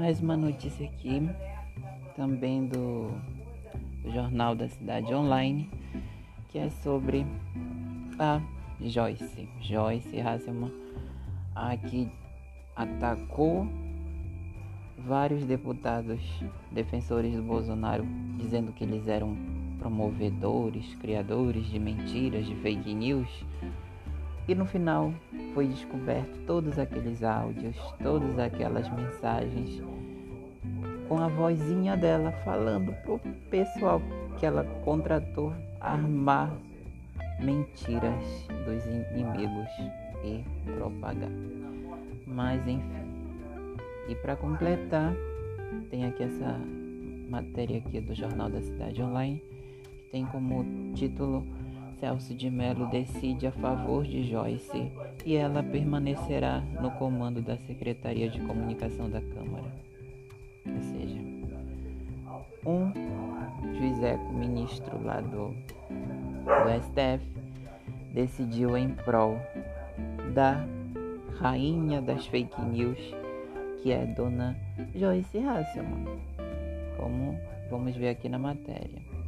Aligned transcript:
Mais 0.00 0.18
uma 0.18 0.34
notícia 0.34 0.86
aqui, 0.86 1.28
também 2.16 2.64
do, 2.64 3.10
Jornal 4.10 4.54
da 4.54 4.66
Cidade 4.66 5.12
Online, 5.12 5.68
que 6.48 6.58
é 6.58 6.70
sobre 6.70 7.26
a 8.18 8.40
Joyce. 8.80 9.46
Joyce 9.60 10.18
Hasselman, 10.18 10.72
a 11.54 11.76
que 11.76 12.10
atacou 12.74 13.68
vários 15.06 15.44
deputados 15.44 16.18
defensores 16.72 17.36
do 17.36 17.42
Bolsonaro, 17.42 18.06
dizendo 18.38 18.72
que 18.72 18.84
eles 18.84 19.06
eram 19.06 19.36
promovedores, 19.78 20.94
criadores 20.94 21.66
de 21.66 21.78
mentiras, 21.78 22.46
de 22.46 22.54
fake 22.54 22.94
news. 22.94 23.28
E 24.48 24.54
no 24.54 24.64
final 24.64 25.12
foi 25.54 25.66
descoberto 25.66 26.46
todos 26.46 26.78
aqueles 26.78 27.22
áudios, 27.22 27.76
todas 28.02 28.38
aquelas 28.38 28.88
mensagens 28.90 29.82
com 31.10 31.18
a 31.18 31.26
vozinha 31.26 31.96
dela 31.96 32.30
falando 32.44 32.92
pro 33.02 33.18
pessoal 33.50 34.00
que 34.38 34.46
ela 34.46 34.62
contratou 34.84 35.52
armar 35.80 36.56
mentiras 37.40 38.46
dos 38.64 38.86
inimigos 38.86 39.68
e 40.22 40.44
propagar. 40.76 41.30
Mas 42.26 42.64
enfim. 42.66 43.10
E 44.08 44.14
para 44.14 44.36
completar, 44.36 45.12
tem 45.90 46.04
aqui 46.04 46.22
essa 46.22 46.60
matéria 47.28 47.78
aqui 47.78 48.00
do 48.00 48.14
Jornal 48.14 48.48
da 48.48 48.60
Cidade 48.60 49.02
Online, 49.02 49.42
que 49.82 50.10
tem 50.12 50.24
como 50.26 50.92
título 50.94 51.44
Celso 52.00 52.34
de 52.34 52.50
Mello 52.50 52.86
decide 52.86 53.46
a 53.46 53.52
favor 53.52 54.04
de 54.04 54.24
Joyce 54.24 54.90
e 55.24 55.36
ela 55.36 55.62
permanecerá 55.62 56.60
no 56.80 56.90
comando 56.92 57.42
da 57.42 57.58
Secretaria 57.58 58.28
de 58.30 58.40
Comunicação 58.40 59.08
da 59.10 59.20
Câmara. 59.20 59.70
Ou 60.66 60.80
seja, 60.80 61.20
um 62.66 62.90
juizeco 63.76 64.32
ministro 64.32 65.02
lá 65.04 65.20
do, 65.20 65.48
do 65.48 66.82
STF 66.82 67.22
decidiu 68.14 68.76
em 68.78 68.94
prol 68.94 69.36
da 70.32 70.66
rainha 71.38 72.00
das 72.00 72.26
fake 72.26 72.60
news, 72.62 72.98
que 73.82 73.92
é 73.92 74.06
Dona 74.06 74.56
Joyce 74.94 75.38
Hasselman, 75.38 76.18
como 76.98 77.38
vamos 77.70 77.94
ver 77.94 78.08
aqui 78.08 78.28
na 78.28 78.38
matéria. 78.38 79.19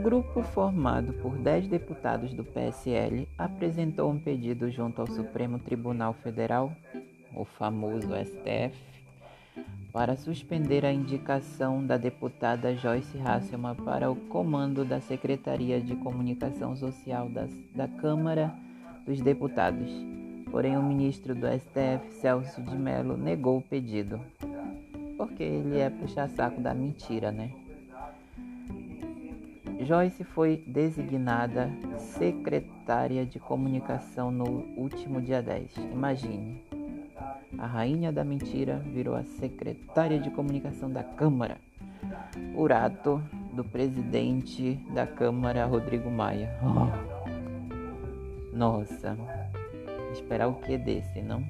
Um 0.00 0.02
grupo 0.02 0.42
formado 0.42 1.12
por 1.12 1.36
10 1.36 1.68
deputados 1.68 2.32
do 2.32 2.42
PSL 2.42 3.28
apresentou 3.36 4.10
um 4.10 4.18
pedido 4.18 4.70
junto 4.70 5.02
ao 5.02 5.06
Supremo 5.06 5.58
Tribunal 5.58 6.14
Federal, 6.14 6.72
o 7.36 7.44
famoso 7.44 8.08
STF, 8.16 8.74
para 9.92 10.16
suspender 10.16 10.86
a 10.86 10.90
indicação 10.92 11.84
da 11.86 11.98
deputada 11.98 12.74
Joyce 12.74 13.18
Hasselman 13.18 13.74
para 13.74 14.10
o 14.10 14.16
comando 14.16 14.86
da 14.86 15.02
Secretaria 15.02 15.78
de 15.82 15.94
Comunicação 15.96 16.74
Social 16.74 17.28
das, 17.28 17.50
da 17.74 17.86
Câmara 17.86 18.54
dos 19.04 19.20
Deputados. 19.20 19.90
Porém, 20.50 20.78
o 20.78 20.82
ministro 20.82 21.34
do 21.34 21.46
STF, 21.46 22.10
Celso 22.22 22.62
de 22.62 22.74
Mello, 22.74 23.18
negou 23.18 23.58
o 23.58 23.62
pedido, 23.62 24.18
porque 25.18 25.42
ele 25.42 25.78
é 25.78 25.90
puxa-saco 25.90 26.58
da 26.58 26.72
mentira, 26.72 27.30
né? 27.30 27.50
Joyce 29.80 30.24
foi 30.24 30.62
designada 30.66 31.70
secretária 31.98 33.24
de 33.24 33.40
comunicação 33.40 34.30
no 34.30 34.44
último 34.76 35.22
dia 35.22 35.42
10. 35.42 35.74
Imagine. 35.90 36.62
A 37.58 37.66
rainha 37.66 38.12
da 38.12 38.22
mentira 38.22 38.78
virou 38.78 39.14
a 39.14 39.24
secretária 39.24 40.20
de 40.20 40.30
comunicação 40.30 40.90
da 40.90 41.02
Câmara. 41.02 41.58
Por 42.54 42.72
ato 42.72 43.22
do 43.54 43.64
presidente 43.64 44.74
da 44.94 45.06
Câmara, 45.06 45.64
Rodrigo 45.64 46.10
Maia. 46.10 46.50
Oh. 46.62 46.90
Nossa. 48.54 49.16
Esperar 50.12 50.48
o 50.48 50.54
que 50.54 50.76
desse, 50.76 51.22
não? 51.22 51.42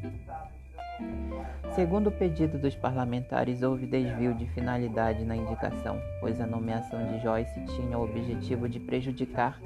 Segundo 1.74 2.08
o 2.08 2.12
pedido 2.12 2.58
dos 2.58 2.74
parlamentares, 2.74 3.62
houve 3.62 3.86
desvio 3.86 4.34
de 4.34 4.44
finalidade 4.46 5.24
na 5.24 5.36
indicação, 5.36 6.02
pois 6.20 6.40
a 6.40 6.46
nomeação 6.46 7.06
de 7.06 7.20
Joyce 7.20 7.64
tinha 7.76 7.96
o 7.96 8.04
objetivo 8.04 8.68
de 8.68 8.80
prejudicar 8.80 9.60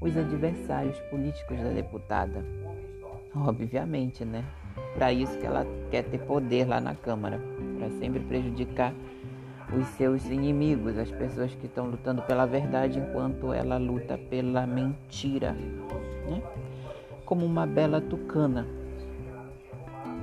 os 0.00 0.16
adversários 0.16 0.98
políticos 1.10 1.58
da 1.58 1.70
deputada. 1.70 2.44
Obviamente, 3.34 4.24
né? 4.24 4.44
Para 4.94 5.12
isso 5.12 5.36
que 5.38 5.46
ela 5.46 5.66
quer 5.90 6.04
ter 6.04 6.18
poder 6.18 6.64
lá 6.64 6.80
na 6.80 6.94
Câmara, 6.94 7.40
para 7.76 7.90
sempre 7.90 8.20
prejudicar 8.20 8.94
os 9.76 9.86
seus 9.88 10.24
inimigos, 10.26 10.96
as 10.96 11.10
pessoas 11.10 11.54
que 11.54 11.66
estão 11.66 11.86
lutando 11.86 12.22
pela 12.22 12.46
verdade 12.46 12.98
enquanto 12.98 13.52
ela 13.52 13.76
luta 13.76 14.16
pela 14.16 14.66
mentira, 14.66 15.52
né? 15.52 16.40
Como 17.26 17.44
uma 17.44 17.66
bela 17.66 18.00
tucana 18.00 18.66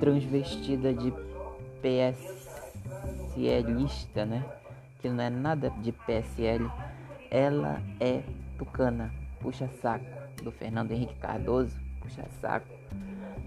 transvestida 0.00 0.92
de 0.92 1.12
PSLista, 3.34 4.24
né? 4.24 4.44
Que 5.00 5.08
não 5.08 5.22
é 5.22 5.30
nada 5.30 5.70
de 5.70 5.92
PSL. 5.92 6.70
Ela 7.30 7.80
é 8.00 8.22
tucana, 8.58 9.12
puxa 9.40 9.68
saco 9.80 10.04
do 10.42 10.50
Fernando 10.50 10.92
Henrique 10.92 11.14
Cardoso, 11.16 11.78
puxa 12.00 12.24
saco 12.40 12.66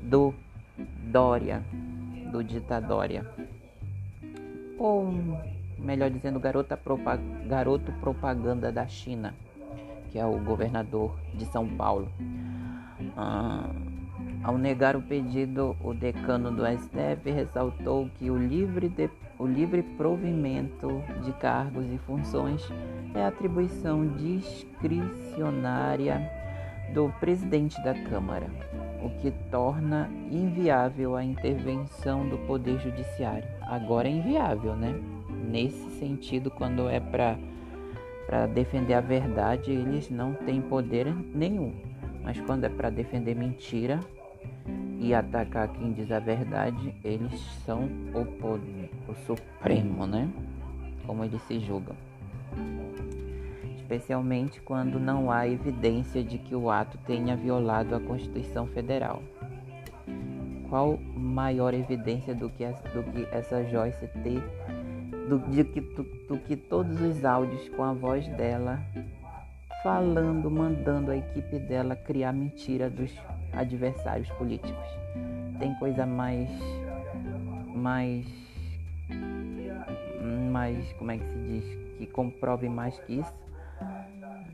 do 0.02 0.34
Dória, 1.12 1.64
do 2.32 2.44
Ditadória. 2.44 3.26
Ou 4.78 5.14
melhor 5.78 6.10
dizendo, 6.10 6.40
garota 6.40 6.78
propag 6.78 7.22
garoto 7.48 7.92
propaganda 7.94 8.72
da 8.72 8.88
China, 8.88 9.34
que 10.10 10.20
é 10.20 10.26
o 10.26 10.38
governador 10.40 11.18
de 11.34 11.46
São 11.46 11.68
Paulo. 11.68 12.10
Ah, 13.16 13.70
ao 14.44 14.58
negar 14.58 14.96
o 14.96 15.02
pedido, 15.02 15.76
o 15.84 15.94
decano 15.94 16.52
do 16.52 16.64
STF 16.66 17.30
ressaltou 17.30 18.10
que 18.18 18.32
o 18.32 18.38
livre, 18.38 18.88
de, 18.88 19.10
o 19.38 19.46
livre 19.46 19.84
provimento 19.84 21.04
de 21.24 21.34
cargos 21.34 21.86
e 21.92 21.98
funções 22.00 22.66
é 23.14 23.26
atribuição 23.26 24.08
discricionária 24.16 26.32
do 26.94 27.10
presidente 27.20 27.82
da 27.84 27.94
Câmara, 27.94 28.48
o 29.04 29.10
que 29.22 29.32
torna 29.52 30.10
inviável 30.32 31.16
a 31.16 31.24
intervenção 31.24 32.28
do 32.28 32.38
Poder 32.40 32.80
Judiciário. 32.80 33.48
Agora 33.62 34.08
é 34.08 34.12
inviável, 34.12 34.76
né? 34.76 35.00
Nesse 35.50 35.90
sentido, 36.00 36.50
quando 36.50 36.88
é 36.88 37.00
para 37.00 38.48
defender 38.48 38.94
a 38.94 39.02
verdade, 39.02 39.72
eles 39.72 40.10
não 40.10 40.34
têm 40.34 40.62
poder 40.62 41.14
nenhum. 41.34 41.74
Mas 42.24 42.40
quando 42.42 42.64
é 42.64 42.70
para 42.70 42.90
defender 42.90 43.36
mentira, 43.36 44.00
e 45.00 45.14
atacar 45.14 45.70
quem 45.70 45.94
diz 45.94 46.12
a 46.12 46.20
verdade, 46.20 46.94
eles 47.04 47.40
são 47.66 47.90
o 48.14 48.26
poder, 48.26 48.92
o 49.08 49.16
supremo, 49.26 50.06
né? 50.06 50.30
Como 51.08 51.24
eles 51.24 51.42
se 51.44 51.60
julgam. 51.62 51.96
Especialmente 53.78 54.60
quando 54.60 55.00
não 55.00 55.32
há 55.32 55.48
evidência 55.48 56.22
de 56.22 56.38
que 56.38 56.54
o 56.54 56.70
ato 56.70 56.98
tenha 57.08 57.36
violado 57.36 57.96
a 57.96 58.00
Constituição 58.00 58.68
Federal. 58.68 59.24
Qual 60.70 61.00
maior 61.16 61.74
evidência 61.74 62.36
do 62.36 62.50
que, 62.50 62.66
do 62.68 63.04
que 63.12 63.28
essa 63.32 63.64
Joyce 63.64 64.06
ter, 64.22 64.44
do, 65.30 65.40
de 65.50 65.64
que, 65.64 65.80
do, 65.80 66.04
do 66.28 66.38
que 66.38 66.58
todos 66.58 67.02
os 67.02 67.24
áudios 67.24 67.70
com 67.70 67.84
a 67.84 67.94
voz 67.94 68.28
dela 68.28 68.80
falando, 69.82 70.52
mandando 70.52 71.10
a 71.10 71.18
equipe 71.18 71.58
dela 71.58 71.96
criar 71.96 72.34
mentira 72.34 72.90
dos 72.90 73.12
adversários 73.54 74.30
políticos. 74.32 74.86
Tem 75.60 75.74
coisa 75.76 76.06
mais 76.06 76.50
mais 77.76 78.26
mais 80.52 80.94
como 80.94 81.12
é 81.12 81.18
que 81.18 81.26
se 81.26 81.40
diz 81.40 81.64
que 81.98 82.06
comprove 82.06 82.70
mais 82.70 82.98
que 83.00 83.20
isso? 83.20 83.34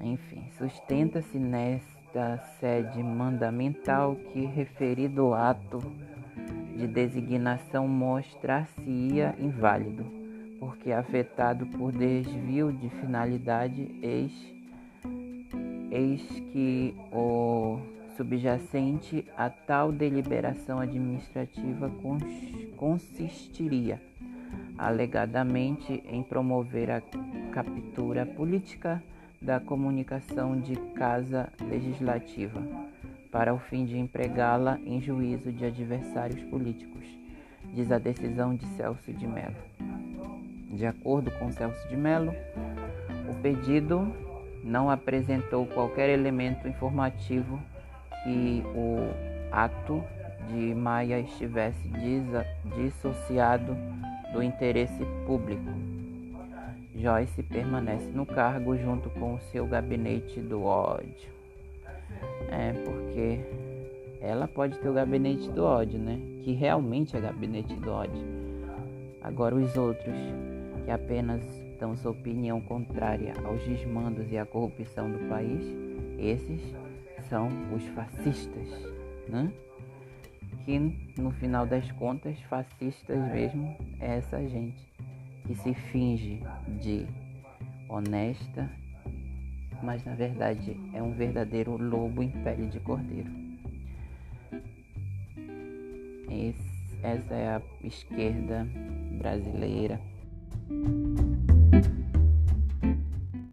Enfim, 0.02 0.44
sustenta-se 0.58 1.38
nesta 1.38 2.38
sede 2.60 3.02
mandamental 3.02 4.16
que 4.32 4.46
referido 4.46 5.34
ato 5.34 5.82
de 6.76 6.88
designação 6.88 7.88
mostrar-se-ia 7.88 9.34
inválido, 9.40 10.06
porque 10.60 10.92
afetado 10.92 11.66
por 11.66 11.92
desvio 11.92 12.72
de 12.72 12.90
finalidade, 12.90 13.90
eis, 14.02 14.32
eis 15.90 16.22
que 16.52 16.94
o 17.12 17.80
subjacente 18.16 19.26
a 19.38 19.50
tal 19.50 19.92
deliberação 19.92 20.80
administrativa 20.80 21.92
consistiria, 22.78 24.02
alegadamente, 24.78 26.04
em 26.08 26.24
promover 26.24 26.92
a 26.92 27.02
captura 27.52 28.26
política 28.26 29.02
da 29.42 29.60
comunicação 29.60 30.60
de 30.60 30.76
casa 30.94 31.52
legislativa 31.70 32.62
para 33.32 33.54
o 33.54 33.60
fim 33.60 33.86
de 33.86 33.98
empregá-la 33.98 34.80
em 34.86 35.02
juízo 35.02 35.52
de 35.52 35.66
adversários 35.66 36.42
políticos, 36.44 37.06
diz 37.74 37.92
a 37.92 37.98
decisão 37.98 38.56
de 38.56 38.66
Celso 38.78 39.12
de 39.12 39.28
Mello. 39.28 39.56
De 40.72 40.86
acordo 40.86 41.32
com 41.32 41.52
Celso 41.52 41.88
de 41.90 41.98
Mello, 41.98 42.34
o 43.30 43.36
pedido 43.42 44.12
não 44.64 44.90
apresentou 44.90 45.66
qualquer 45.66 46.10
elemento 46.10 46.68
informativo 46.68 47.60
que 48.26 48.64
o 48.76 48.98
ato 49.52 50.04
de 50.50 50.74
Maia 50.74 51.20
estivesse 51.20 51.88
dissociado 52.76 53.78
do 54.34 54.42
interesse 54.42 55.06
público. 55.28 55.72
Joyce 56.96 57.44
permanece 57.44 58.08
no 58.08 58.26
cargo 58.26 58.76
junto 58.76 59.10
com 59.12 59.36
o 59.36 59.40
seu 59.52 59.68
gabinete 59.68 60.40
do 60.40 60.64
ódio. 60.64 61.30
É 62.50 62.74
porque 62.74 63.40
ela 64.20 64.48
pode 64.48 64.78
ter 64.80 64.90
o 64.90 64.94
gabinete 64.94 65.50
do 65.52 65.64
ódio, 65.64 66.00
né? 66.00 66.20
Que 66.44 66.54
realmente 66.54 67.16
é 67.16 67.22
gabinete 67.22 67.76
do 67.76 67.92
ódio. 67.92 68.24
Agora 69.22 69.56
os 69.56 69.76
outros 69.76 70.16
que 70.84 70.92
apenas 70.92 71.42
dão 71.80 71.96
sua 71.96 72.12
opinião 72.12 72.60
contrária 72.62 73.34
aos 73.44 73.62
desmandos 73.64 74.32
e 74.32 74.38
à 74.38 74.46
corrupção 74.46 75.12
do 75.12 75.30
país, 75.30 75.64
esses 76.18 76.62
são 77.30 77.50
os 77.74 77.84
fascistas, 77.90 78.68
né? 79.28 79.52
Que 80.64 80.80
no 81.18 81.32
final 81.32 81.66
das 81.66 81.92
contas, 81.94 82.40
fascistas 82.50 83.18
mesmo 83.32 83.76
é 84.00 84.18
essa 84.18 84.40
gente 84.48 84.84
que 85.46 85.56
se 85.56 85.74
finge 85.74 86.42
de 86.82 87.06
honesta, 87.88 88.70
mas 89.84 90.04
na 90.04 90.16
verdade 90.16 90.76
é 90.94 91.02
um 91.02 91.12
verdadeiro 91.12 91.78
lobo 91.78 92.24
em 92.24 92.30
pele 92.30 92.68
de 92.68 92.80
cordeiro. 92.80 93.30
Esse, 96.30 97.00
essa 97.04 97.34
é 97.36 97.56
a 97.56 97.62
esquerda 97.84 98.68
brasileira. 99.20 100.00